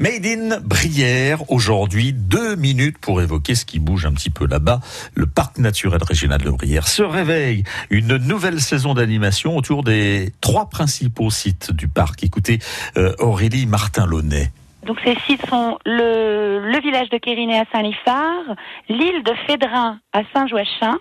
[0.00, 4.80] Made in Brière, aujourd'hui, deux minutes pour évoquer ce qui bouge un petit peu là-bas.
[5.14, 7.62] Le parc naturel régional de Brière se réveille.
[7.90, 12.24] Une nouvelle saison d'animation autour des trois principaux sites du parc.
[12.24, 12.58] Écoutez
[12.96, 14.50] euh, Aurélie Martin-Launay.
[14.84, 18.56] Donc ces sites sont le, village de Quériné à Saint-Liphard,
[18.88, 20.98] l'île de Fédrin à Saint-Joachim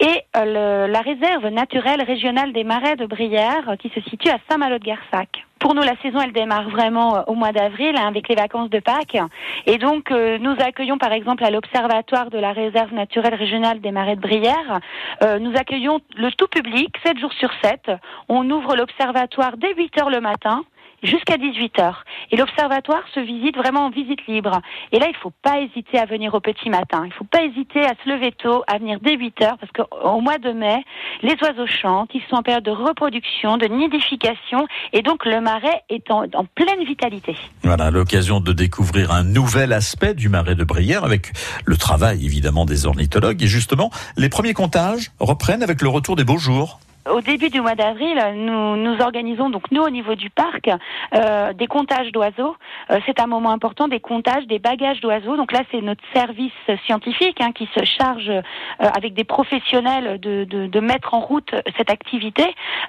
[0.00, 5.44] et euh, la réserve naturelle régionale des marais de Brière qui se situe à Saint-Malo-de-Garsac.
[5.64, 8.68] Pour nous, la saison, elle démarre vraiment euh, au mois d'avril hein, avec les vacances
[8.68, 9.16] de Pâques.
[9.64, 13.90] Et donc, euh, nous accueillons par exemple à l'Observatoire de la réserve naturelle régionale des
[13.90, 14.80] marais de Brière.
[15.22, 17.92] Euh, nous accueillons le tout public, 7 jours sur 7.
[18.28, 20.64] On ouvre l'Observatoire dès 8 heures le matin
[21.04, 21.94] jusqu'à 18h.
[22.32, 24.60] Et l'observatoire se visite vraiment en visite libre.
[24.90, 27.02] Et là, il ne faut pas hésiter à venir au petit matin.
[27.04, 30.20] Il ne faut pas hésiter à se lever tôt, à venir dès 8h, parce qu'au
[30.20, 30.82] mois de mai,
[31.22, 35.82] les oiseaux chantent, ils sont en période de reproduction, de nidification, et donc le marais
[35.88, 37.36] est en, en pleine vitalité.
[37.62, 41.32] Voilà, l'occasion de découvrir un nouvel aspect du marais de Brière avec
[41.64, 43.42] le travail évidemment des ornithologues.
[43.42, 46.80] Et justement, les premiers comptages reprennent avec le retour des beaux jours.
[47.10, 50.70] Au début du mois d'avril, nous, nous organisons donc nous au niveau du parc
[51.14, 52.56] euh, des comptages d'oiseaux.
[52.90, 55.36] Euh, c'est un moment important des comptages des bagages d'oiseaux.
[55.36, 56.52] Donc là, c'est notre service
[56.86, 58.40] scientifique hein, qui se charge euh,
[58.78, 62.44] avec des professionnels de, de, de, mettre en route cette activité.